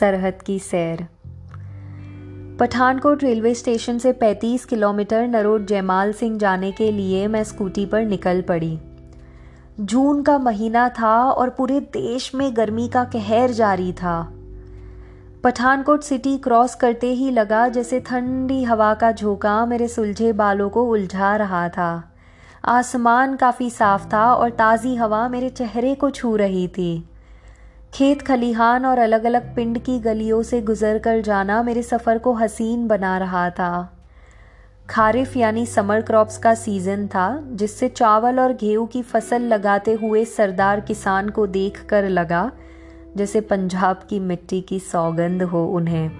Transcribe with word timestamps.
सरहद 0.00 0.42
की 0.46 0.58
सैर। 0.58 1.06
पठानकोट 2.60 3.22
रेलवे 3.22 3.54
स्टेशन 3.54 3.98
से 3.98 4.12
35 4.12 4.64
किलोमीटर 4.64 5.28
नरोड 5.28 5.66
जयमाल 5.66 6.12
सिंह 6.12 6.38
जाने 6.38 6.72
के 6.72 6.92
लिए 6.92 7.28
मैं 7.28 7.44
स्कूटी 7.44 7.86
पर 7.86 8.04
निकल 8.04 8.42
पड़ी। 8.42 8.78
जून 9.80 10.22
का 10.22 10.38
महीना 10.38 10.88
था 10.88 11.30
और 11.30 11.50
पूरे 11.50 11.80
देश 11.80 12.34
में 12.34 12.56
गर्मी 12.56 12.88
का 12.88 13.04
कहर 13.04 13.50
जारी 13.50 13.92
था। 13.92 14.32
पठानकोट 15.44 16.02
सिटी 16.02 16.38
क्रॉस 16.38 16.74
करते 16.74 17.06
ही 17.06 17.30
लगा 17.30 17.68
जैसे 17.68 18.00
ठंडी 18.00 18.64
हवा 18.64 18.94
का 18.94 19.12
झोंका 19.12 19.66
मेरे 19.66 19.88
सुलझे 19.88 20.32
बालों 20.32 20.70
को 20.70 20.84
उलझा 20.84 21.36
रहा 21.36 21.68
था। 21.68 22.14
आसमान 22.64 23.36
काफ़ी 23.36 23.70
साफ़ 23.70 24.12
था 24.12 24.34
और 24.34 24.50
ताज़ी 24.50 24.96
हवा 24.96 25.28
मेरे 25.28 25.48
चेहरे 25.48 25.94
को 25.94 26.10
छू 26.10 26.36
रही 26.36 26.68
थी। 26.68 27.08
खेत 27.96 28.22
खलिहान 28.22 28.86
और 28.86 28.98
अलग 28.98 29.24
अलग 29.24 29.54
पिंड 29.56 29.78
की 29.78 29.98
गलियों 29.98 30.42
से 30.42 30.60
गुजर 30.62 30.98
कर 30.98 31.20
जाना 31.20 31.62
मेरे 31.62 31.82
सफ़र 31.82 32.18
को 32.18 32.32
हसीन 32.32 32.86
बना 32.88 33.16
रहा 33.18 33.48
था। 33.50 33.68
खारिफ 34.90 35.36
यानी 35.36 35.64
समर 35.66 36.00
क्रॉप्स 36.00 36.36
का 36.38 36.54
सीज़न 36.54 37.06
था, 37.06 37.40
जिससे 37.52 37.88
चावल 37.88 38.40
और 38.40 38.52
गेहूँ 38.52 38.86
की 38.86 39.02
फ़सल 39.02 39.42
लगाते 39.42 39.92
हुए 39.92 40.24
सरदार 40.24 40.80
किसान 40.80 41.28
को 41.28 41.46
देख 41.46 41.84
कर 41.88 42.08
लगा, 42.08 42.50
जैसे 43.16 43.40
पंजाब 43.40 44.06
की 44.10 44.18
मिट्टी 44.20 44.60
की 44.60 44.80
सौगंध 44.80 45.42
हो 45.42 45.66
उन्हें। 45.66 46.10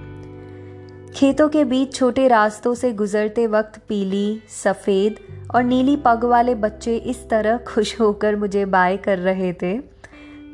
खेतों 1.14 1.48
के 1.48 1.64
बीच 1.64 1.94
छोटे 1.94 2.28
रास्तों 2.28 2.74
से 2.74 2.92
गुजरते 2.92 3.46
वक्त 3.46 3.78
पीली, 3.88 4.42
सफ़ेद 4.62 5.18
और 5.54 5.64
नीली 5.64 5.96
पग 5.96 6.24
वाले 6.24 6.54
बच्चे 6.54 6.96
इस 6.96 7.28
तरह 7.28 7.56
खुश 7.58 8.00
होकर 8.00 8.36
मुझे 8.36 8.64
बाय 8.64 8.96
कर 8.96 9.18
रहे 9.18 9.52
थे। 9.52 9.95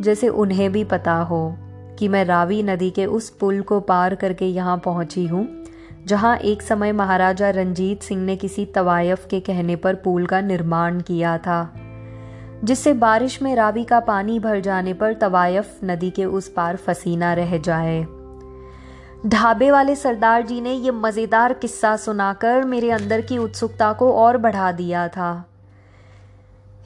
जैसे 0.00 0.28
उन्हें 0.28 0.70
भी 0.72 0.84
पता 0.84 1.14
हो 1.14 1.54
कि 1.98 2.08
मैं 2.08 2.24
रावी 2.24 2.62
नदी 2.62 2.90
के 2.90 3.06
उस 3.06 3.28
पुल 3.30 3.60
को 3.62 3.80
पार 3.80 4.14
करके 4.14 4.46
यहाँ 4.46 4.76
पहुँची 4.84 5.26
हूँ, 5.26 5.46
जहाँ 6.06 6.36
एक 6.36 6.62
समय 6.62 6.92
महाराजा 6.92 7.50
रंजीत 7.50 8.02
सिंह 8.02 8.22
ने 8.22 8.36
किसी 8.36 8.64
तवायफ 8.66 9.26
के 9.30 9.40
कहने 9.40 9.76
पर 9.76 9.94
पुल 9.94 10.26
का 10.26 10.40
निर्माण 10.40 11.00
किया 11.00 11.36
था, 11.38 11.72
जिससे 12.64 12.92
बारिश 12.94 13.40
में 13.42 13.54
रावी 13.56 13.84
का 13.84 14.00
पानी 14.00 14.38
भर 14.38 14.60
जाने 14.60 14.94
पर 14.94 15.14
तवायफ 15.14 15.78
नदी 15.84 16.10
के 16.10 16.24
उस 16.24 16.48
पार 16.48 16.76
फसीना 16.76 17.32
रह 17.34 17.56
जाए। 17.58 18.02
ढाबे 19.26 19.70
वाले 19.70 19.94
सरदार 19.96 20.42
जी 20.42 20.60
ने 20.60 20.72
यह 20.72 20.92
मज़ेदार 20.92 21.52
किस्सा 21.52 21.96
सुनाकर 21.96 22.64
मेरे 22.64 22.90
अंदर 22.90 23.20
की 23.20 23.38
उत्सुकता 23.38 23.92
को 23.92 24.12
और 24.12 24.38
बढ़ा 24.38 24.70
दिया 24.72 25.06
था। 25.08 25.44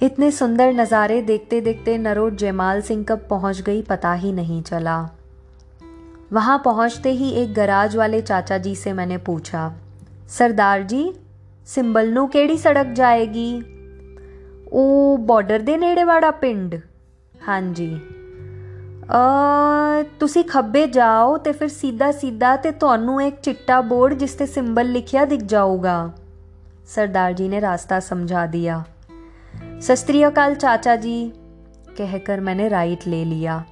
इतने 0.02 0.30
सुंदर 0.32 0.74
नज़ारे 0.74 1.22
देखते 1.22 1.62
देखते 1.62 1.98
नरोट 1.98 2.36
जयमाल 2.36 2.82
सिंह 2.82 3.04
कब 3.10 3.26
पहुंच 3.30 3.62
गई 3.62 3.82
पता 3.82 4.14
ही 4.14 4.32
नहीं 4.32 4.62
चला 4.62 4.98
वहां 6.34 6.58
पहुंचते 6.60 7.12
ही 7.12 7.30
एक 7.34 7.54
गराज 7.54 7.98
वाले 7.98 8.22
चाचा 8.22 8.58
जी 8.58 8.76
से 8.76 8.94
मैंने 8.94 9.18
पूछा 9.18 9.72
सरदार 10.30 10.84
जी 10.84 11.04
सिंबल 11.66 12.10
नू 12.10 12.26
केड़ी 12.28 12.58
सड़क 12.58 12.94
जाएगी 12.94 13.52
ओ 14.74 15.18
बॉर्डर 15.26 15.62
दे 15.62 15.78
नेड़े 15.78 16.04
वाड़ा 16.04 16.32
पिंड 16.42 16.76
हाँ 17.48 17.62
जी 17.74 17.92
ਤੁਸੀਂ 20.20 20.44
ਖੱਬੇ 20.44 20.86
ਜਾਓ 20.88 21.38
ਤੇ 21.38 21.52
ਫਿਰ 21.52 21.68
ਸਿੱਧਾ 21.68 22.12
ਸਿੱਧਾ 22.12 22.56
ਤੇ 22.56 22.72
ਤੁਹਾਨੂੰ 22.72 23.22
ਇੱਕ 23.22 23.40
ਚਿੱਟਾ 23.42 23.80
ਬੋਰਡ 23.82 24.14
ਜਿਸ 24.14 24.34
ਤੇ 24.34 24.46
ਸਿੰਬਲ 24.46 24.92
ਲਿਖਿਆ 24.92 25.26
ਦਿਖ 25.26 25.42
ਜਾਊਗਾ 25.44 26.12
सरदार 26.92 27.34
जी 27.34 27.48
ने 27.48 27.60
रास्ता 27.60 27.98
समझा 28.00 28.46
दिया 28.48 28.78
सस्त्रियकाल 29.83 30.55
चाचा 30.55 30.97
जी, 30.97 31.33
कहकर 31.99 32.41
मैंने 32.41 32.69
राइट 32.69 33.07
ले 33.07 33.25
लिया। 33.25 33.65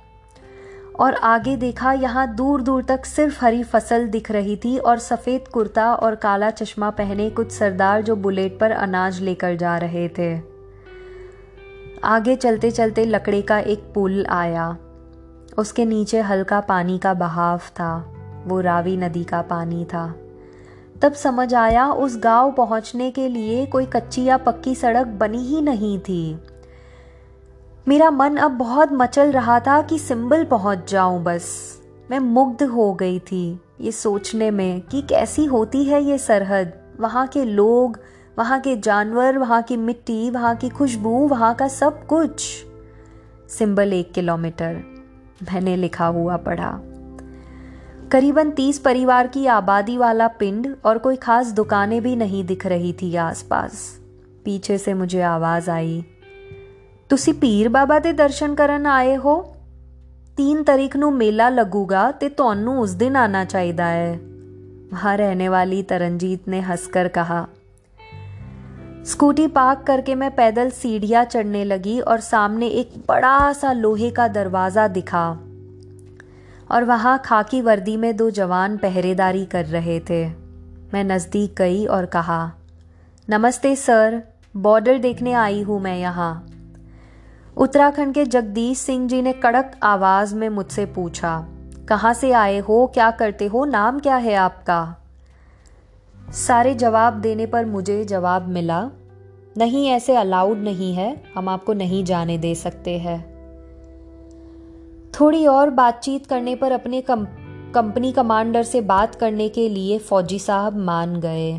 और 1.00 1.14
आगे 1.14 1.56
देखा, 1.56 1.92
यहाँ 1.92 2.34
दूर 2.34 2.62
दूर 2.62 2.84
तक 2.84 3.04
सिर्फ़ 3.04 3.44
हरी 3.44 3.62
फ़सल 3.62 4.08
दिख 4.08 4.30
रही 4.30 4.56
थी 4.56 4.78
और 4.78 4.98
सफ़ेद 4.98 5.48
कुर्ता 5.48 5.94
और 5.94 6.14
काला 6.14 6.50
चश्मा 6.50 6.90
पहने 6.90 7.30
कुछ 7.30 7.52
सरदार 7.52 8.02
जो 8.02 8.16
बुलेट 8.16 8.58
पर 8.60 8.70
अनाज 8.70 9.20
लेकर 9.20 9.56
जा 9.56 9.78
रहे 9.78 10.08
थे। 10.08 10.40
आगे 12.04 12.36
चलते 12.36 12.70
चलते 12.70 13.04
लकड़े 13.04 13.42
का 13.42 13.58
एक 13.58 13.78
पुल 13.78 14.26
आया। 14.26 14.76
उसके 15.58 15.84
नीचे 15.84 16.20
हल्का 16.20 16.60
पानी 16.60 16.98
का 16.98 17.14
बहाव 17.14 17.58
था। 17.58 18.14
वो 18.46 18.60
रावी 18.60 18.96
नदी 18.96 19.24
का 19.24 19.42
पानी 19.42 19.84
था। 19.84 20.14
तब 21.02 21.12
समझ 21.12 21.54
आया 21.54 21.86
उस 21.92 22.16
गाँव 22.18 22.52
पहुँचने 22.52 23.10
के 23.10 23.28
लिए 23.28 23.66
कोई 23.66 23.86
कच्ची 23.86 24.24
या 24.24 24.36
पक्की 24.36 24.74
सड़क 24.74 25.06
बनी 25.06 25.38
ही 25.38 25.60
नहीं 25.60 25.98
थी। 25.98 26.38
मेरा 27.88 28.10
मन 28.10 28.36
अब 28.36 28.50
बहुत 28.50 28.92
मचल 28.92 29.32
रहा 29.32 29.58
था 29.60 29.80
कि 29.82 29.98
सिंबल 29.98 30.44
पहुँच 30.44 30.90
जाऊँ 30.90 31.22
बस। 31.22 31.80
मैं 32.10 32.18
मुग्ध 32.18 32.62
हो 32.62 32.92
गई 32.94 33.18
थी 33.18 33.60
ये 33.80 33.92
सोचने 33.92 34.50
में 34.50 34.80
कि 34.80 35.02
कैसी 35.02 35.44
होती 35.44 35.84
है 35.84 36.02
ये 36.02 36.18
सरहद। 36.18 36.72
वहाँ 37.00 37.26
के 37.26 37.44
लोग, 37.44 37.98
वहाँ 38.38 38.60
के 38.60 38.76
जानवर, 38.76 39.38
वहाँ 39.38 39.62
की 39.62 39.76
मिट्टी, 39.76 40.30
वहाँ 40.30 40.54
की 40.56 40.68
खुशबू, 40.68 41.28
वहाँ 41.28 41.54
का 41.54 41.68
सब 41.68 42.06
कुछ। 42.06 42.42
सिंबल 43.48 43.92
एक 43.92 44.12
किलोमीटर, 44.12 44.82
मैंने 45.42 45.76
लिखा 45.76 46.06
हुआ 46.06 46.36
पढ़ा। 46.36 46.80
करीबन 48.11 48.51
तीस 48.51 48.79
परिवार 48.79 49.27
की 49.27 49.45
आबादी 49.45 49.97
वाला 49.97 50.27
पिंड 50.39 50.67
और 50.85 50.97
कोई 50.97 51.15
खास 51.15 51.51
दुकानें 51.53 52.01
भी 52.01 52.15
नहीं 52.15 52.43
दिख 52.45 52.65
रही 52.65 52.93
थी 52.93 53.15
आसपास 53.15 53.83
पीछे 54.45 54.77
से 54.77 54.93
मुझे 54.93 55.21
आवाज 55.21 55.69
आई 55.69 56.01
तुसी 57.09 57.33
पीर 57.33 57.69
बाबा 57.69 57.97
ਦੇ 57.99 58.11
दर्शन 58.13 58.55
ਕਰਨ 58.55 58.85
ਆਏ 58.87 59.15
ਹੋ 59.17 59.35
3 60.37 60.59
तारीख 60.63 60.95
ਨੂੰ 60.95 61.11
मेला 61.13 61.47
लगूगा 61.49 62.01
ते 62.19 62.29
ਤੁਹਾਨੂੰ 62.31 62.75
उस 62.79 62.91
दिन 62.95 63.15
आना 63.15 63.43
चाहिए 63.45 63.73
है 63.79 64.11
वहां 64.91 65.15
रहने 65.17 65.49
वाली 65.49 65.81
तरनजीत 65.83 66.47
ने 66.47 66.59
हंसकर 66.61 67.07
कहा 67.07 67.41
स्कूटी 69.05 69.47
पार्क 69.47 69.83
करके 69.87 70.15
मैं 70.15 70.29
पैदल 70.35 70.69
सीढ़ियां 70.75 71.25
चढ़ने 71.25 71.63
लगी 71.65 71.99
और 72.03 72.19
सामने 72.19 72.67
एक 72.77 72.93
बड़ा 73.07 73.51
सा 73.53 73.71
लोहे 73.73 74.09
का 74.11 74.27
दरवाज़ा 74.27 74.87
दिखा 74.93 75.25
और 76.74 76.84
वहाँ 76.84 77.22
खाकी 77.24 77.60
वर्दी 77.60 77.96
में 77.96 78.16
दो 78.16 78.30
जवान 78.30 78.76
पहरेदारी 78.76 79.44
कर 79.44 79.64
रहे 79.64 80.00
थे। 80.00 80.26
मैं 80.94 81.04
नज़दीक 81.04 81.54
गई 81.58 81.86
और 81.86 82.06
कहा, 82.06 82.52
नमस्ते 83.30 83.76
सर, 83.76 84.22
बॉर्डर 84.56 84.98
देखने 84.98 85.32
आई 85.32 85.62
हूँ 85.62 85.80
मैं 85.80 85.98
यहाँ। 85.98 86.46
उत्तराखंड 87.56 88.14
के 88.14 88.24
जगदीश 88.24 88.78
सिंह 88.78 89.08
जी 89.08 89.22
ने 89.22 89.32
कड़क 89.32 89.78
आवाज़ 89.82 90.34
में 90.34 90.48
मुझसे 90.48 90.86
पूछा, 90.86 91.46
कहाँ 91.88 92.14
से 92.14 92.32
आए 92.32 92.58
हो, 92.58 92.86
क्या 92.86 93.10
करते 93.10 93.46
हो, 93.46 93.64
नाम 93.64 94.00
क्या 94.00 94.16
है 94.16 94.34
आपका? 94.34 94.96
सारे 96.32 96.74
जवाब 96.74 97.14
देने 97.14 97.46
पर 97.46 97.64
मुझे 97.64 98.04
जवाब 98.04 98.48
मिला, 98.48 98.90
नहीं, 99.58 99.88
ऐसे 99.88 100.16
अलाउड 100.16 100.58
नहीं 100.58 100.94
है, 100.94 101.24
हम 101.34 101.48
आपको 101.48 101.72
नहीं 101.72 102.04
जाने 102.04 102.38
दे 102.38 102.54
सकते 102.54 102.98
हैं। 102.98 103.33
थोड़ी 105.20 105.46
और 105.46 105.70
बातचीत 105.70 106.26
करने 106.26 106.54
पर 106.54 106.72
अपने 106.72 107.00
कम, 107.00 107.24
कंपनी 107.74 108.12
कमांडर 108.12 108.62
से 108.62 108.80
बात 108.80 109.14
करने 109.14 109.48
के 109.48 109.68
लिए 109.68 109.98
फौजी 109.98 110.38
साहब 110.38 110.76
मान 110.76 111.20
गए। 111.20 111.58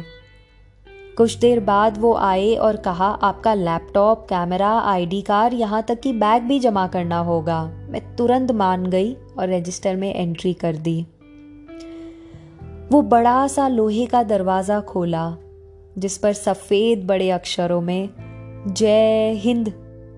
कुछ 1.18 1.36
देर 1.38 1.60
बाद 1.60 1.98
वो 1.98 2.14
आए 2.14 2.56
और 2.56 2.78
कहा 2.78 3.08
आपका 3.24 3.54
लैपटॉप 3.54 4.26
कैमरा 4.30 4.72
आईडी 4.80 5.22
कार्ड 5.22 5.54
यहाँ 5.54 5.82
तक 5.84 6.00
कि 6.00 6.14
बैग 6.14 6.44
भी 6.44 6.60
जमा 6.60 6.88
करना 6.88 7.20
होगा। 7.20 7.64
मैं 7.90 8.16
तुरंत 8.16 8.52
मान 8.52 8.86
गई 8.86 9.14
और 9.14 9.50
रजिस्टर 9.50 9.96
में 9.96 10.14
एंट्री 10.16 10.54
कर 10.54 10.76
दी। 10.78 11.02
वो 12.92 13.02
बड़ा 13.02 13.48
सा 13.48 13.68
लोहे 13.68 14.06
का 14.06 14.24
दरवाज़ा 14.24 14.80
खोला 14.80 15.36
जिस 15.98 16.18
पर 16.18 16.34
सफ़ेद 16.34 17.08
बड़े 17.08 17.30
अक्षरों 17.32 17.82
में 17.82 18.10
जय 18.68 19.32
हिंद 19.36 19.74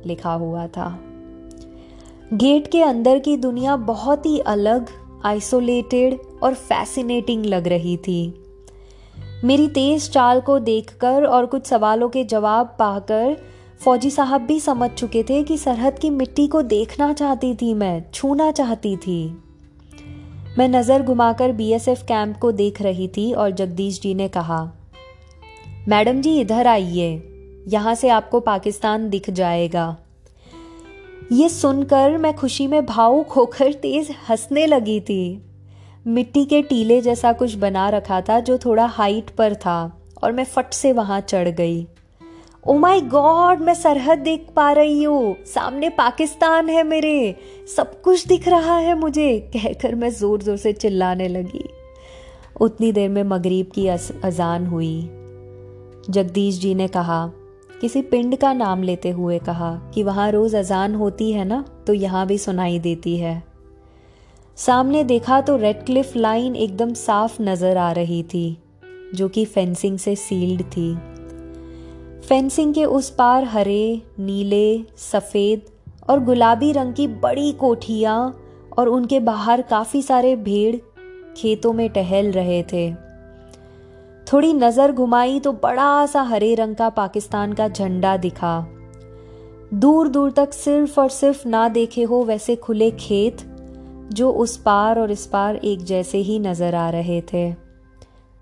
लिखा 0.06 0.34
हुआ 0.34 0.68
था। 0.68 0.88
गेट 2.34 2.68
के 2.68 2.82
अंदर 2.82 3.20
की 3.20 3.36
दुनिया 3.38 3.76
बहुत 3.76 4.26
ही 4.26 4.40
अलग 4.40 4.88
आइसोलेटेड 5.26 6.18
और 6.44 6.54
फैसिनेटिंग 6.54 7.46
लग 7.46 7.68
रही 7.68 7.96
थी। 7.98 8.34
मेरी 9.44 9.68
तेज 9.68 10.10
चाल 10.10 10.40
को 10.42 10.58
देखकर 10.60 11.26
और 11.26 11.46
कुछ 11.46 11.68
सवालों 11.68 12.10
के 12.10 12.24
जवाब 12.24 12.76
पाकर 12.80 13.38
फौजी 13.82 14.10
साहब 14.12 14.42
भी 14.42 14.60
समझ 14.60 14.90
चुके 14.90 15.22
थे 15.24 15.42
कि 15.44 15.58
सरहद 15.58 16.00
की 16.00 16.10
मिट्टी 16.10 16.48
को 16.48 16.62
देखना 16.64 17.12
चाहती 17.14 17.54
थी 17.56 17.74
मैं, 17.74 18.04
छूना 18.12 18.52
चाहती 18.52 18.96
थी। 18.98 19.38
मैं 20.58 20.68
नज़र 20.70 21.04
घुमाकर 21.04 21.52
बीएसएफ 21.52 22.02
कैंप 22.02 22.38
को 22.38 22.52
देख 22.52 22.82
रही 22.82 23.08
थी 23.08 23.32
और 23.34 23.52
जगदीश 23.52 24.02
जी 24.02 24.14
ने 24.14 24.28
कहा, 24.28 24.60
मैडम 25.88 26.22
जी, 26.22 26.40
इधर 26.40 26.68
आइए। 26.68 27.64
यहाँ 27.68 27.96
से 27.96 28.10
आपको 28.10 28.40
पाकिस्तान 28.40 29.10
दिख 29.10 29.30
जाएगा। 29.30 29.96
ये 31.32 31.48
सुनकर 31.50 32.18
मैं 32.18 32.34
खुशी 32.36 32.66
में 32.68 32.86
भावुक 32.86 33.32
होकर 33.32 33.74
तेज 33.74 34.10
हंसने 34.30 34.66
लगी 34.66 35.00
थी। 35.00 35.42
मिट्टी 36.06 36.44
के 36.46 36.62
टीले 36.62 37.00
जैसा 37.02 37.32
कुछ 37.34 37.56
बना 37.56 37.88
रखा 37.90 38.20
था 38.22 38.40
जो 38.40 38.58
थोड़ा 38.58 38.86
हाइट 38.86 39.30
पर 39.30 39.56
था 39.56 39.80
और 40.24 40.32
मैं 40.32 40.44
फट 40.44 40.74
से 40.74 40.92
वहाँ 40.92 41.20
चढ़ 41.22 41.48
गई। 41.50 41.86
ओ 42.64 42.74
माई 42.74 43.02
गॉड 43.02 43.62
मैं 43.62 43.74
सरहद 43.74 44.20
देख 44.20 44.48
पा 44.56 44.72
रही 44.72 45.04
हूँ। 45.04 45.36
सामने 45.46 45.90
पाकिस्तान 45.90 46.70
है 46.70 46.84
मेरे। 46.84 47.36
सब 47.76 48.02
कुछ 48.02 48.28
दिख 48.28 48.48
रहा 48.48 48.78
है 48.78 48.98
मुझे, 49.00 49.40
कहकर 49.54 49.96
मैं 49.96 50.10
ज़ोर 50.10 50.42
ज़ोर 50.42 50.58
से 50.58 50.74
चिल्लाने 50.74 51.28
लगी। 51.28 51.64
उतनी 52.62 52.92
देर 52.92 53.10
में 53.10 53.24
मगरीब 53.24 53.72
की 53.76 53.88
अजान 53.88 54.68
हुई। 54.68 55.02
जगदीश 56.10 56.60
जी 56.60 56.74
ने 56.76 56.88
कहा 56.88 57.26
किसी 57.82 58.02
पिंड 58.02 58.36
का 58.38 58.52
नाम 58.54 58.84
लेते 58.84 59.10
हुए 59.10 59.38
कहा 59.40 59.76
कि 59.94 60.04
वहाँ 60.04 60.30
रोज़ 60.32 60.56
अजान 60.58 60.96
होती 60.96 61.32
है 61.32 61.44
ना 61.46 61.64
तो 61.88 61.94
यहाँ 61.94 62.26
भी 62.28 62.38
सुनाई 62.38 62.80
देती 62.80 63.16
है। 63.18 63.44
सामने 64.58 65.04
देखा 65.04 65.40
तो 65.42 65.56
रेड 65.58 65.86
क्लिफ 65.86 66.16
लाइन 66.16 66.56
एकदम 66.56 66.94
साफ़ 66.94 67.42
नज़र 67.42 67.78
आ 67.78 67.92
रही 67.92 68.22
थी, 68.24 68.58
जो 69.16 69.28
कि 69.30 69.46
फेंसिंग 69.46 69.98
से 69.98 70.16
सील्ड 70.16 70.64
थी। 70.68 70.94
फेंसिंग 72.28 72.74
के 72.74 72.86
उस 72.86 73.10
पार 73.10 73.44
हरे, 73.44 74.02
नीले, 74.20 74.84
सफ़ेद 74.98 75.70
और 76.10 76.24
गुलाबी 76.24 76.72
रंग 76.72 76.94
की 76.94 77.08
बड़ी 77.08 77.52
कोठियाँ 77.52 78.20
और 78.78 78.88
उनके 78.88 79.20
बाहर 79.22 79.62
काफ़ी 79.62 80.02
सारे 80.02 80.36
भेड़ 80.36 80.76
खेतों 81.38 81.74
में 81.74 81.90
टहल 81.90 82.32
रहे 82.32 82.64
थे। 82.64 82.90
थोड़ी 84.34 84.54
नज़र 84.54 84.92
घुमाई 84.92 85.40
तो 85.40 85.52
बड़ा 85.54 86.06
सा 86.06 86.22
हरे 86.22 86.56
रंग 86.56 86.76
का 86.76 86.90
पाकिस्तान 86.90 87.54
का 87.54 87.68
झंडा 87.68 88.18
दिखा। 88.18 88.68
दूर 89.74 90.08
दूर 90.08 90.32
तक 90.32 90.54
सिर्फ़ 90.54 91.00
और 91.00 91.10
सिर्फ़ 91.10 91.48
ना 91.48 91.70
देखे 91.70 92.04
हो 92.04 92.24
वैसे 92.24 92.56
खुले 92.56 92.92
खेत, 92.92 93.38
जो 94.14 94.32
उस 94.32 94.58
पार 94.58 95.00
और 95.00 95.12
इस 95.12 95.26
पार 95.26 95.56
एक 95.56 95.84
जैसे 95.84 96.18
ही 96.18 96.40
नज़र 96.40 96.76
आ 96.76 96.90
रहे 96.90 97.22
थे। 97.22 97.52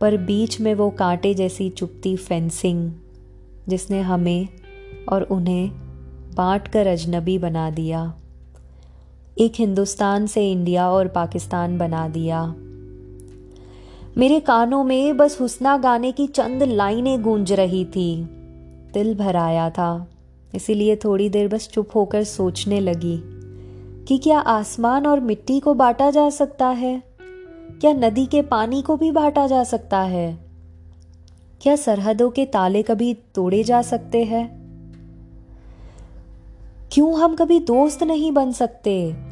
पर 0.02 0.18
बीच 0.18 0.62
में 0.62 0.74
वो 0.74 0.90
कांटे 0.90 1.34
जैसी 1.34 1.70
चुपती 1.70 2.16
फेंसिंग, 2.16 2.92
जिसने 3.68 4.02
हमें 4.02 4.48
और 5.10 5.24
उन्हें 5.24 5.70
बांट 6.36 6.68
कर 6.68 6.88
अजनबी 6.88 7.38
बना 7.38 7.70
दिया। 7.70 8.14
एक 9.38 9.54
हिंदुस्तान 9.56 10.28
से 10.28 10.52
इंडिया 10.52 10.90
और 10.90 11.08
पाकिस्तान 11.08 11.78
बना 11.78 12.08
दिया। 12.08 12.56
मेरे 14.18 14.40
कानों 14.40 14.84
में 14.84 15.18
बस 15.18 15.38
हुसना 15.42 15.78
गाने 15.78 16.12
की 16.12 16.28
चंद 16.28 16.64
लाइनें 16.64 17.24
गूंज 17.24 17.54
रही 17.54 17.86
थी। 17.86 18.24
दिल 18.94 19.16
भर 19.16 19.36
आया 19.36 19.70
था। 19.70 20.08
इसीलिए 20.56 20.96
थोड़ी 20.96 21.30
देर 21.30 21.48
बस 21.48 21.68
चुप 21.68 21.90
होकर 21.96 22.24
सोचने 22.24 22.80
लगी 22.80 23.22
कि 24.08 24.18
क्या 24.18 24.40
आसमान 24.40 25.08
और 25.08 25.20
मिट्टी 25.20 25.60
को 25.60 25.74
बांटा 25.74 26.12
जा 26.12 26.30
सकता 26.30 26.68
है? 26.68 27.04
क्या 27.82 27.94
नदी 27.94 28.26
के 28.26 28.42
पानी 28.42 28.82
को 28.82 28.98
भी 28.98 29.12
बांटा 29.12 29.48
जा 29.48 29.64
सकता 29.64 30.00
है? 30.00 30.38
क्या 31.62 31.76
सरहदों 31.76 32.30
के 32.30 32.46
ताले 32.46 32.84
कभी 32.84 33.14
तोड़े 33.14 33.64
जा 33.64 33.82
सकते 33.82 34.24
हैं? 34.24 34.66
क्यों 36.92 37.20
हम 37.20 37.36
कभी 37.36 37.60
दोस्त 37.60 38.04
नहीं 38.04 38.32
बन 38.32 38.52
सकते? 38.52 39.25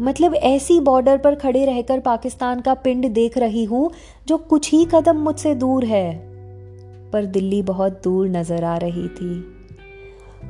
मतलब 0.00 0.34
ऐसी 0.34 0.78
बॉर्डर 0.80 1.18
पर 1.18 1.34
खड़े 1.34 1.64
रहकर 1.64 2.00
पाकिस्तान 2.00 2.60
का 2.60 2.74
पिंड 2.74 3.08
देख 3.08 3.38
रही 3.38 3.64
हूँ, 3.64 3.90
जो 4.28 4.36
कुछ 4.38 4.70
ही 4.72 4.84
कदम 4.84 5.16
मुझसे 5.16 5.54
दूर 5.54 5.84
है। 5.84 6.12
पर 7.12 7.24
दिल्ली 7.26 7.62
बहुत 7.62 8.00
दूर 8.04 8.28
नज़र 8.28 8.64
आ 8.64 8.76
रही 8.76 9.08
थी। 9.08 9.54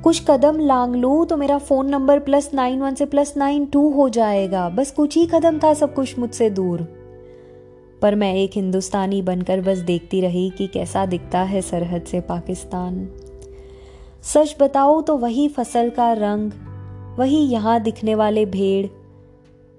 कुछ 0.02 0.22
कदम 0.28 0.58
लांग 0.58 0.94
लू 0.94 1.24
तो 1.24 1.36
मेरा 1.36 1.58
phone 1.58 1.88
number 1.90 2.18
plus 2.18 2.50
nine 2.54 2.80
one 2.80 2.94
से 2.94 3.06
प्लस 3.06 3.34
नाइन 3.36 3.64
टू 3.66 3.88
हो 3.90 4.08
जाएगा। 4.08 4.68
बस 4.68 4.90
कुछ 4.90 5.16
ही 5.16 5.26
कदम 5.26 5.58
था 5.58 5.72
सब 5.74 5.94
कुछ 5.94 6.18
मुझसे 6.18 6.50
दूर। 6.50 6.82
पर 8.02 8.14
मैं 8.14 8.34
एक 8.34 8.50
हिंदुस्तानी 8.54 9.22
बनकर 9.22 9.60
बस 9.60 9.78
देखती 9.78 10.20
रही 10.20 10.48
कि 10.50 10.66
कैसा 10.66 11.06
दिखता 11.06 11.40
है 11.42 11.62
सरहद 11.62 12.02
से 12.02 12.20
पाकिस्तान। 12.20 13.08
सच 14.24 14.56
बताओ 14.60 15.00
तो 15.02 15.16
वही 15.16 15.48
फ़सल 15.48 15.90
का 15.90 16.12
रंग, 16.12 16.50
वही 17.18 17.38
यहाँ 17.46 17.80
दिखने 17.80 18.14
वाले 18.14 18.46
भेड़ 18.46 18.86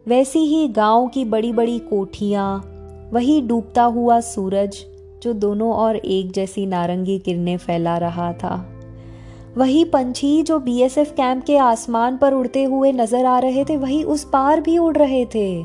वैसी 0.09 0.39
ही 0.39 0.67
गाँव 0.67 1.07
की 1.07 1.23
बड़ी 1.25 1.51
बड़ी 1.53 1.77
कोठियाँ, 1.79 3.09
वही 3.13 3.41
डूबता 3.41 3.83
हुआ 3.83 4.19
सूरज, 4.19 4.77
जो 5.23 5.33
दोनों 5.33 5.71
ओर 5.75 5.95
एक 5.95 6.31
जैसी 6.31 6.65
नारंगी 6.65 7.17
किरणें 7.19 7.57
फैला 7.57 7.97
रहा 7.97 8.31
था। 8.33 8.56
वही 9.57 9.83
पंछी 9.85 10.41
जो 10.44 10.59
बीएसएफ 10.59 11.11
कैंप 11.11 11.44
के 11.44 11.57
आसमान 11.57 12.17
पर 12.17 12.33
उड़ते 12.33 12.63
हुए 12.63 12.91
नज़र 12.91 13.25
आ 13.25 13.38
रहे 13.39 13.65
थे, 13.65 13.77
वही 13.77 14.03
उस 14.03 14.23
पार 14.23 14.61
भी 14.61 14.77
उड़ 14.77 14.97
रहे 14.97 15.23
थे। 15.25 15.63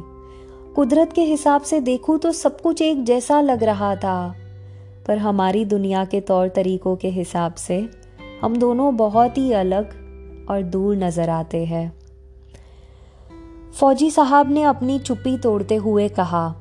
कुदरत 0.74 1.12
के 1.12 1.22
हिसाब 1.22 1.62
से 1.62 1.80
देखूँ 1.80 2.18
तो 2.18 2.32
सब 2.32 2.60
कुछ 2.60 2.82
एक 2.82 3.04
जैसा 3.04 3.40
लग 3.40 3.64
रहा 3.64 3.94
था। 3.96 4.34
पर 5.06 5.18
हमारी 5.18 5.64
दुनिया 5.64 6.04
के 6.04 6.20
तौर 6.20 6.48
तरीकों 6.48 6.96
के 6.96 7.08
हिसाब 7.10 7.54
से, 7.54 7.84
हम 8.42 8.56
दोनों 8.56 8.96
बहुत 8.96 9.38
ही 9.38 9.52
अलग 9.54 10.46
और 10.50 10.62
दूर 10.62 10.96
नज़र 10.96 11.30
आते 11.30 11.64
हैं। 11.64 11.92
फौजी 13.74 14.10
साहब 14.10 14.50
ने 14.52 14.62
अपनी 14.62 14.98
चुप्पी 14.98 15.36
तोड़ते 15.38 15.74
हुए 15.74 16.08
कहा, 16.08 16.54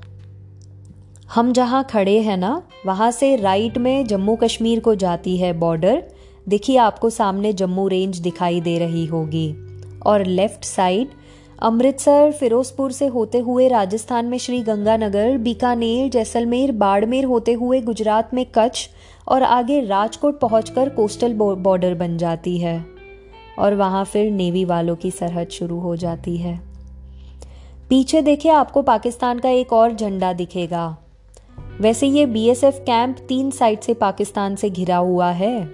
हम 1.36 1.52
जहाँ 1.54 1.84
खड़े 1.84 2.18
हैं 2.20 2.38
ना, 2.38 2.62
वहाँ 2.86 3.10
से 3.12 3.36
राइट 3.36 3.78
में 3.78 4.06
जम्मू 4.08 4.36
कश्मीर 4.36 4.80
को 4.80 4.96
जाती 4.96 5.38
है 5.38 5.52
बॉर्डर। 5.54 6.04
देखिए, 6.50 6.78
आपको 6.78 7.10
सामने 7.10 7.54
जम्मू 7.54 7.88
रेंज 7.88 8.18
दिखाई 8.18 8.62
दे 8.62 8.78
रही 8.80 9.06
होगी। 9.06 9.54
और 10.06 10.26
लेफ़्ट 10.26 10.64
साइड, 10.64 11.10
अमृतसर, 11.62 12.32
फिरोजपुर 12.32 12.92
से 12.92 13.08
होते 13.08 13.40
हुए 13.40 13.68
राजस्थान 13.68 14.26
में 14.26 14.38
श्री 14.38 14.62
गंगानगर, 14.62 15.38
बीकानेर, 15.38 16.10
जैसलमेर, 16.10 16.72
बाड़मेर 16.72 17.26
होते 17.26 17.54
हुए 17.54 17.82
गुजरात 17.82 18.34
में 18.34 18.46
कच्छ 18.56 18.90
और 19.28 19.44
आगे 19.44 19.82
राजकोट 19.86 20.40
पहुंचकर 20.40 20.90
कोस्टल 20.90 21.34
बॉर्डर 21.34 21.94
बन 21.94 22.18
जाती 22.18 22.58
है। 22.58 22.86
और 23.60 23.76
वहाँ 23.76 24.06
फिर 24.06 24.32
नेवी 24.32 24.66
वालों 24.66 24.96
की 24.96 25.12
सरहद 25.12 25.50
शुरू 25.50 25.80
हो 25.80 25.96
जाती 25.96 26.38
है। 26.38 26.73
पीछे 27.94 28.22
देखिए 28.22 28.52
आपको 28.52 28.82
पाकिस्तान 28.82 29.40
का 29.40 29.50
एक 29.50 29.74
और 29.74 29.94
झंडा 29.94 30.32
दिखेगा। 30.34 30.86
वैसे 31.82 32.08
ये 32.08 32.26
बीएसएफ 32.26 32.80
कैंप 32.86 33.18
तीन 33.28 33.52
साइड 33.52 33.82
से 33.82 33.94
पाकिस्तान 33.94 34.56
से 34.56 34.70
घिरा 34.70 34.98
हुआ 34.98 35.30
है। 35.32 35.72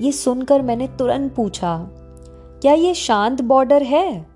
ये 0.00 0.12
सुनकर 0.12 0.62
मैंने 0.62 0.86
तुरंत 0.88 1.34
पूछा, 1.34 1.76
क्या 2.62 2.72
ये 2.72 2.94
शांत 2.94 3.42
बॉर्डर 3.42 3.82
है? 3.82 4.26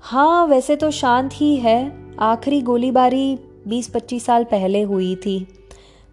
हाँ 0.00 0.46
वैसे 0.46 0.76
तो 0.76 0.90
शांत 0.90 1.30
ही 1.34 1.54
है। 1.56 1.92
आखिरी 2.20 2.60
गोलीबारी 2.60 3.38
20-25 3.68 4.26
साल 4.26 4.44
पहले 4.44 4.82
हुई 4.82 5.14
थी। 5.16 5.38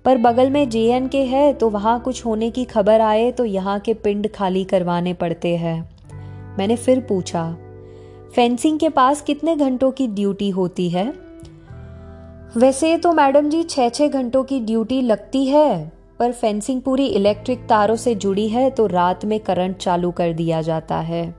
पर 0.06 0.18
बगल 0.18 0.50
में 0.50 0.70
जे 0.70 1.08
के 1.08 1.24
है 1.26 1.54
तो 1.54 1.70
वहाँ 1.70 2.00
कुछ 2.00 2.26
होने 2.26 2.52
की 2.52 2.66
खबर 2.66 3.02
आए 3.02 3.32
तो 3.32 3.46
यहाँ 3.46 3.80
के 3.80 3.94
पिंड 3.94 4.32
खाली 4.32 4.64
करवाने 4.64 5.14
पड़ते 5.14 5.56
हैं। 5.58 5.78
मैंने 6.58 6.76
फिर 6.76 7.00
पूछा 7.00 7.56
फेंसिंग 8.34 8.80
के 8.80 8.90
पास 8.90 9.22
कितने 9.22 9.56
घंटों 9.56 9.92
की 9.92 10.08
ड्यूटी 10.08 10.50
होती 10.50 10.90
है? 10.90 11.14
वैसे 12.58 12.98
तो 12.98 13.12
मैडम 13.14 13.50
जी 13.50 13.64
छः 13.64 13.90
छः 13.90 14.08
घंटों 14.08 14.44
की 14.44 14.60
ड्यूटी 14.60 15.02
लगती 15.02 15.46
है, 15.46 15.92
पर 16.20 16.32
फेंसिंग 16.32 16.82
पूरी 16.82 17.06
इलेक्ट्रिक 17.08 17.60
तारों 17.60 17.96
से 17.96 18.16
जुड़ी 18.16 18.48
है 18.50 18.70
तो 18.70 18.88
रात 18.88 19.26
में 19.26 19.40
करंट 19.40 19.78
चालू 19.78 20.12
कर 20.12 20.34
दिया 20.34 20.62
जाता 20.62 20.98
है। 20.98 21.36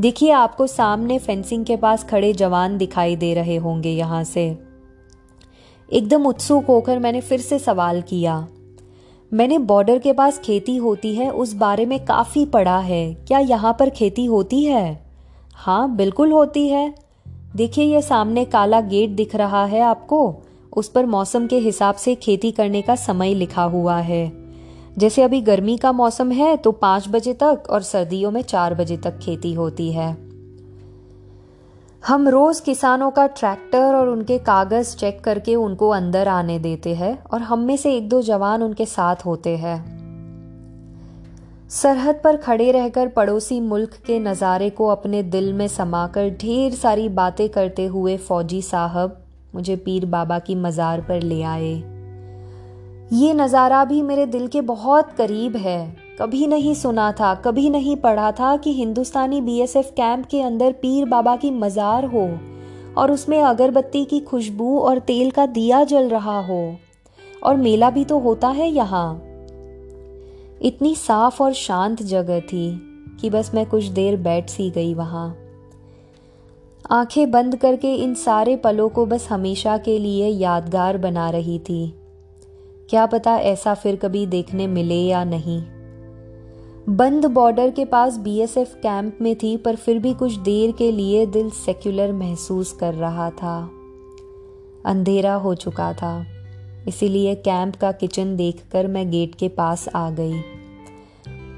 देखिए, 0.00 0.30
आपको 0.30 0.66
सामने 0.66 1.18
फेंसिंग 1.18 1.64
के 1.64 1.76
पास 1.76 2.04
खड़े 2.04 2.32
जवान 2.32 2.78
दिखाई 2.78 3.16
दे 3.16 3.32
रहे 3.34 3.56
होंगे 3.56 3.90
यहाँ 3.90 4.24
से। 4.24 4.46
एकदम 5.88 6.26
उत्सुक 6.26 6.66
होकर 6.66 6.98
मैंने 6.98 7.20
फिर 7.20 7.40
से 7.40 7.58
सवाल 7.58 8.02
किया। 8.02 8.46
मैंने 9.32 9.58
बॉर्डर 9.58 9.98
के 9.98 10.12
पास 10.12 10.38
खेती 10.38 10.76
होती 10.76 11.14
है, 11.14 11.30
उस 11.30 11.54
बारे 11.54 11.86
में 11.86 12.04
काफ़ी 12.04 12.46
पढ़ा 12.46 12.78
है। 12.78 13.14
क्या 13.14 13.38
यहाँ 13.38 13.76
पर 13.78 13.90
खेती 13.90 14.24
होती 14.24 14.64
है? 14.64 15.05
हाँ 15.56 15.96
बिल्कुल 15.96 16.32
होती 16.32 16.68
है। 16.68 16.94
देखिए, 17.56 17.84
ये 17.84 18.02
सामने 18.02 18.44
काला 18.44 18.80
गेट 18.80 19.10
दिख 19.10 19.34
रहा 19.36 19.64
है 19.64 19.80
आपको। 19.80 20.42
उस 20.76 20.88
पर 20.88 21.06
मौसम 21.06 21.46
के 21.46 21.58
हिसाब 21.58 21.94
से 21.94 22.14
खेती 22.14 22.50
करने 22.50 22.82
का 22.82 22.94
समय 22.94 23.34
लिखा 23.34 23.62
हुआ 23.62 23.96
है। 23.96 24.32
जैसे 24.98 25.22
अभी 25.22 25.40
गर्मी 25.40 25.76
का 25.76 25.92
मौसम 25.92 26.32
है 26.32 26.56
तो 26.56 26.72
पाँच 26.72 27.08
बजे 27.08 27.32
तक 27.32 27.62
और 27.70 27.82
सर्दियों 27.82 28.30
में 28.30 28.42
चार 28.42 28.74
बजे 28.74 28.96
तक 28.96 29.18
खेती 29.18 29.54
होती 29.54 29.92
है। 29.92 30.16
हम 32.06 32.28
रोज 32.28 32.60
किसानों 32.60 33.10
का 33.10 33.26
ट्रैक्टर 33.26 33.94
और 33.94 34.08
उनके 34.08 34.38
कागज़ 34.38 34.96
चेक 34.96 35.20
करके 35.20 35.54
उनको 35.54 35.88
अंदर 35.88 36.28
आने 36.28 36.58
देते 36.58 36.94
हैं 36.94 37.24
और 37.24 37.40
हम 37.40 37.58
में 37.58 37.76
से 37.76 37.96
एक 37.96 38.08
दो 38.08 38.22
जवान 38.22 38.62
उनके 38.62 38.86
साथ 38.86 39.16
होते 39.26 39.56
हैं। 39.56 39.95
सरहद 41.70 42.20
पर 42.24 42.36
खड़े 42.36 42.70
रहकर 42.72 43.08
पड़ोसी 43.08 43.58
मुल्क 43.60 43.94
के 44.06 44.18
नज़ारे 44.18 44.68
को 44.70 44.86
अपने 44.86 45.22
दिल 45.22 45.52
में 45.52 45.66
समाकर 45.68 46.28
ढेर 46.40 46.74
सारी 46.74 47.08
बातें 47.10 47.48
करते 47.48 47.86
हुए 47.86 48.16
फौजी 48.18 48.60
साहब 48.62 49.16
मुझे 49.54 49.76
पीर 49.76 50.06
बाबा 50.06 50.38
की 50.38 50.54
मज़ार 50.54 51.00
पर 51.00 51.22
ले 51.22 51.42
आए। 51.44 51.72
ये 53.12 53.32
नज़ारा 53.34 53.84
भी 53.84 54.00
मेरे 54.02 54.26
दिल 54.26 54.46
के 54.48 54.60
बहुत 54.60 55.12
करीब 55.12 55.56
है। 55.56 55.96
कभी 56.20 56.46
नहीं 56.46 56.74
सुना 56.74 57.10
था, 57.12 57.34
कभी 57.36 57.68
नहीं 57.70 57.96
पढ़ा 57.96 58.30
था 58.32 58.56
कि 58.56 58.72
हिंदुस्तानी 58.72 59.40
बीएसएफ 59.40 59.92
कैंप 59.96 60.26
के 60.26 60.42
अंदर 60.42 60.72
पीर 60.72 61.04
बाबा 61.04 61.36
की 61.36 61.50
मज़ार 61.50 62.04
हो 62.04 62.28
और 62.96 63.12
उसमें 63.12 63.40
अगरबत्ती 63.42 64.04
की 64.04 64.20
खुशबू 64.22 64.78
और 64.78 64.98
तेल 64.98 65.30
का 65.30 65.46
दिया 65.46 65.84
जल 65.84 66.08
रहा 66.08 66.40
हो। 66.40 66.76
और 67.42 67.56
मेला 67.56 67.90
भी 67.90 68.04
तो 68.04 68.18
होता 68.18 68.48
है 68.48 68.68
यहाँ। 68.68 69.08
इतनी 70.62 70.94
साफ़ 70.94 71.42
और 71.42 71.52
शांत 71.52 72.02
जगह 72.02 72.40
थी 72.40 72.92
कि 73.20 73.30
बस 73.30 73.50
मैं 73.54 73.66
कुछ 73.66 73.84
देर 73.84 74.16
बैठ 74.16 74.50
सी 74.50 74.70
गई 74.70 74.94
वहाँ। 74.94 75.36
आँखें 76.90 77.30
बंद 77.30 77.56
करके 77.56 77.94
इन 77.94 78.14
सारे 78.14 78.56
पलों 78.56 78.88
को 78.88 79.06
बस 79.06 79.28
हमेशा 79.30 79.78
के 79.78 79.98
लिए 79.98 80.28
यादगार 80.28 80.98
बना 80.98 81.30
रही 81.30 81.58
थी। 81.58 81.94
क्या 82.90 83.06
पता 83.06 83.36
ऐसा 83.36 83.74
फिर 83.74 83.96
कभी 83.96 84.26
देखने 84.26 84.66
मिले 84.66 84.98
या 84.98 85.24
नहीं। 85.24 85.62
बंद 86.88 87.26
बॉर्डर 87.26 87.70
के 87.70 87.84
पास 87.84 88.18
बीएसएफ 88.18 88.74
कैंप 88.74 89.18
में 89.20 89.36
थी, 89.36 89.56
पर 89.56 89.76
फिर 89.76 89.98
भी 89.98 90.14
कुछ 90.14 90.34
देर 90.34 90.72
के 90.72 90.92
लिए 90.92 91.26
दिल 91.26 91.50
सेक्युलर 91.50 92.12
महसूस 92.12 92.72
कर 92.72 92.94
रहा 92.94 93.30
था। 93.30 93.70
अंधेरा 94.84 95.34
हो 95.34 95.54
चुका 95.54 95.92
था। 95.92 96.26
इसीलिए 96.88 97.34
कैंप 97.34 97.76
का 97.76 97.92
किचन 97.92 98.36
देखकर 98.36 98.86
मैं 98.86 99.10
गेट 99.10 99.34
के 99.34 99.48
पास 99.48 99.88
आ 99.88 100.10
गई। 100.10 100.40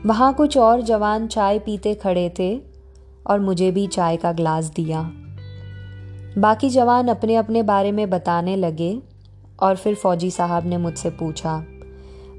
वहाँ 0.07 0.33
कुछ 0.35 0.57
और 0.59 0.81
जवान 0.81 1.27
चाय 1.27 1.59
पीते 1.59 1.95
खड़े 1.95 2.33
थे 2.39 2.61
और 3.27 3.41
मुझे 3.41 3.71
भी 3.71 3.87
चाय 3.87 4.17
का 4.17 4.33
ग्लास 4.33 4.65
दिया। 4.65 5.03
बाकी 6.39 6.71
जवान 6.71 7.09
अपने 7.09 7.37
अपने 7.37 7.63
बारे 7.63 7.93
में 7.93 8.09
बताने 8.11 8.57
लगे 8.57 8.99
और 9.61 9.77
फिर 9.77 9.95
फौजी 9.95 10.31
साहब 10.31 10.67
ने 10.67 10.77
मुझसे 10.77 11.11
पूछा, 11.11 11.65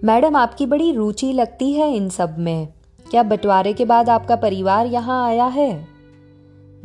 मैडम, 0.04 0.36
आपकी 0.36 0.66
बड़ी 0.66 0.92
रुचि 0.92 1.32
लगती 1.34 1.72
है 1.74 1.94
इन 1.96 2.10
सब 2.10 2.38
में। 2.40 2.68
क्या 3.12 3.24
बंटवारे 3.24 3.74
के 3.74 3.86
बाद 3.86 4.10
आपका 4.10 4.36
परिवार 4.36 4.86
यहाँ 4.86 5.26
आया 5.28 5.46
है? 5.46 5.88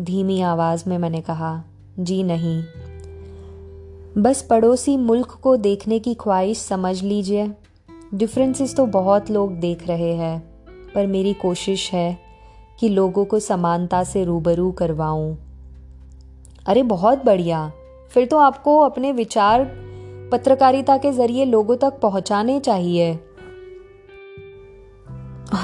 धीमी 0.01 0.41
आवाज़ 0.41 0.89
में 0.89 0.99
मैंने 0.99 1.21
कहा, 1.21 1.65
जी 1.99 2.23
नहीं। 2.23 2.63
बस 4.19 4.43
पड़ोसी 4.43 4.97
मुल्क 4.97 5.39
को 5.43 5.57
देखने 5.57 5.99
की 5.99 6.15
ख्वाहिश 6.15 6.59
समझ 6.59 7.03
लीजिए। 7.03 7.51
डिफरेंसेस 8.15 8.77
तो 8.77 8.87
बहुत 8.87 9.31
लोग 9.31 9.53
देख 9.53 9.89
रहे 9.89 10.13
हैं, 10.13 10.41
पर 10.95 11.07
मेरी 11.07 11.35
कोशिश 11.35 11.93
है 11.93 12.19
कि 12.81 12.89
लोगों 12.89 13.25
को 13.25 13.39
समानता 13.39 14.05
से 14.05 14.25
रूबरू 14.25 14.73
करवाऊं। 14.73 15.37
अरे 16.67 16.83
बहुत 16.83 17.25
बढ़िया। 17.25 17.73
फिर 18.11 18.27
तो 18.27 18.39
आपको 18.39 18.81
अपने 18.81 19.13
विचार 19.13 19.73
पत्रकारिता 20.33 20.97
के 20.97 21.13
ज़रिए 21.13 21.45
लोगों 21.45 21.77
तक 21.77 22.01
पहुँचाने 22.01 22.61
चाहिए। 22.61 23.15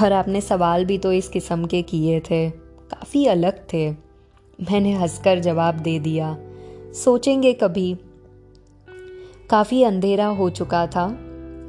और 0.01 0.11
आपने 0.11 0.41
सवाल 0.41 0.85
भी 0.85 0.97
तो 0.97 1.11
इस 1.11 1.29
किस्म 1.29 1.65
के 1.65 1.81
किए 1.81 2.19
थे। 2.19 2.49
काफ़ी 2.49 3.25
अलग 3.25 3.63
थे। 3.73 3.91
मैंने 4.61 4.93
हंसकर 4.93 5.39
जवाब 5.39 5.75
दे 5.75 5.99
दिया। 5.99 6.37
सोचेंगे 6.93 7.53
कभी। 7.53 7.97
काफ़ी 9.51 9.83
अंधेरा 9.83 10.25
हो 10.25 10.49
चुका 10.49 10.87
था, 10.87 11.17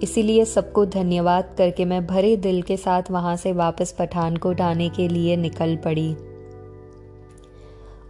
इसीलिए 0.02 0.44
सबको 0.44 0.86
धन्यवाद 0.86 1.54
करके 1.58 1.84
मैं 1.84 2.06
भरे 2.06 2.36
दिल 2.36 2.62
के 2.62 2.76
साथ 2.76 3.02
वहाँ 3.10 3.36
से 3.36 3.52
वापस 3.52 3.94
पठानकोट 3.98 4.60
आने 4.60 4.88
के 4.88 5.08
लिए 5.08 5.36
निकल 5.36 5.76
पड़ी। 5.76 6.12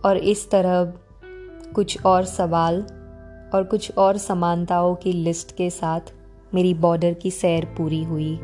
और 0.04 0.16
इस 0.16 0.50
तरह 0.50 0.84
कुछ 1.74 2.04
और 2.04 2.24
सवाल 2.24 2.80
और 3.54 3.62
कुछ 3.70 3.92
और 3.98 4.16
समानताओं 4.16 4.94
की 4.94 5.12
लिस्ट 5.12 5.56
के 5.56 5.70
साथ 5.70 6.00
मेरी 6.54 6.74
बॉर्डर 6.74 7.14
की 7.14 7.30
सैर 7.30 7.64
पूरी 7.64 8.04
हुई। 8.04 8.38